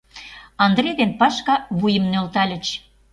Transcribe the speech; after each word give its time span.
—Андрей 0.65 0.95
ден 0.99 1.11
Пашка 1.19 1.55
вуйым 1.79 2.05
нӧлтальыч. 2.11 2.65